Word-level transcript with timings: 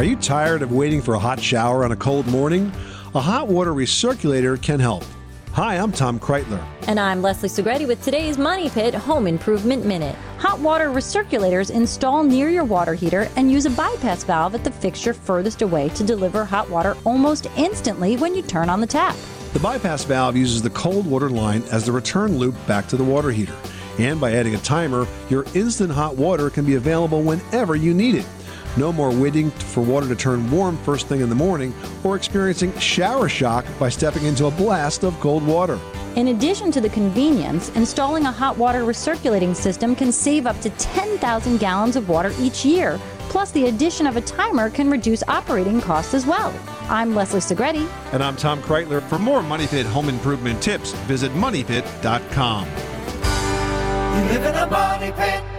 Are 0.00 0.04
you 0.04 0.16
tired 0.16 0.62
of 0.62 0.72
waiting 0.72 1.02
for 1.02 1.12
a 1.12 1.18
hot 1.18 1.38
shower 1.38 1.84
on 1.84 1.92
a 1.92 1.96
cold 1.96 2.26
morning? 2.26 2.72
A 3.14 3.20
hot 3.20 3.48
water 3.48 3.74
recirculator 3.74 4.56
can 4.62 4.80
help. 4.80 5.04
Hi, 5.52 5.76
I'm 5.76 5.92
Tom 5.92 6.18
Kraeutler. 6.18 6.64
And 6.88 6.98
I'm 6.98 7.20
Leslie 7.20 7.50
Segrete 7.50 7.86
with 7.86 8.02
today's 8.02 8.38
Money 8.38 8.70
Pit 8.70 8.94
Home 8.94 9.26
Improvement 9.26 9.84
Minute. 9.84 10.16
Hot 10.38 10.58
water 10.58 10.86
recirculators 10.86 11.70
install 11.70 12.22
near 12.22 12.48
your 12.48 12.64
water 12.64 12.94
heater 12.94 13.28
and 13.36 13.52
use 13.52 13.66
a 13.66 13.70
bypass 13.70 14.24
valve 14.24 14.54
at 14.54 14.64
the 14.64 14.70
fixture 14.70 15.12
furthest 15.12 15.60
away 15.60 15.90
to 15.90 16.02
deliver 16.02 16.46
hot 16.46 16.70
water 16.70 16.96
almost 17.04 17.48
instantly 17.58 18.16
when 18.16 18.34
you 18.34 18.40
turn 18.40 18.70
on 18.70 18.80
the 18.80 18.86
tap. 18.86 19.14
The 19.52 19.60
bypass 19.60 20.04
valve 20.04 20.34
uses 20.34 20.62
the 20.62 20.70
cold 20.70 21.04
water 21.04 21.28
line 21.28 21.62
as 21.64 21.84
the 21.84 21.92
return 21.92 22.38
loop 22.38 22.54
back 22.66 22.88
to 22.88 22.96
the 22.96 23.04
water 23.04 23.30
heater. 23.30 23.54
And 23.98 24.18
by 24.18 24.32
adding 24.32 24.54
a 24.54 24.58
timer, 24.60 25.06
your 25.28 25.44
instant 25.54 25.92
hot 25.92 26.16
water 26.16 26.48
can 26.48 26.64
be 26.64 26.76
available 26.76 27.20
whenever 27.20 27.76
you 27.76 27.92
need 27.92 28.14
it. 28.14 28.24
No 28.76 28.92
more 28.92 29.10
waiting 29.10 29.50
for 29.50 29.82
water 29.82 30.06
to 30.08 30.14
turn 30.14 30.50
warm 30.50 30.76
first 30.78 31.08
thing 31.08 31.20
in 31.20 31.28
the 31.28 31.34
morning 31.34 31.74
or 32.04 32.16
experiencing 32.16 32.76
shower 32.78 33.28
shock 33.28 33.64
by 33.78 33.88
stepping 33.88 34.24
into 34.24 34.46
a 34.46 34.50
blast 34.50 35.04
of 35.04 35.18
cold 35.20 35.46
water. 35.46 35.78
In 36.16 36.28
addition 36.28 36.72
to 36.72 36.80
the 36.80 36.88
convenience, 36.88 37.68
installing 37.70 38.26
a 38.26 38.32
hot 38.32 38.56
water 38.56 38.80
recirculating 38.82 39.54
system 39.54 39.94
can 39.94 40.10
save 40.12 40.46
up 40.46 40.60
to 40.60 40.70
10,000 40.70 41.58
gallons 41.58 41.96
of 41.96 42.08
water 42.08 42.32
each 42.38 42.64
year. 42.64 42.98
Plus, 43.28 43.52
the 43.52 43.66
addition 43.66 44.08
of 44.08 44.16
a 44.16 44.20
timer 44.20 44.70
can 44.70 44.90
reduce 44.90 45.22
operating 45.28 45.80
costs 45.80 46.14
as 46.14 46.26
well. 46.26 46.52
I'm 46.88 47.14
Leslie 47.14 47.38
Segrete. 47.38 47.88
And 48.12 48.24
I'm 48.24 48.34
Tom 48.34 48.60
Kraeutler. 48.60 49.02
For 49.08 49.20
more 49.20 49.40
Money 49.42 49.68
Pit 49.68 49.86
home 49.86 50.08
improvement 50.08 50.60
tips, 50.60 50.92
visit 51.06 51.30
MoneyPit.com. 51.32 52.66
You 52.66 54.24
live 54.32 54.44
in 54.44 54.54
a 54.56 54.66
money 54.66 55.12
pit. 55.12 55.49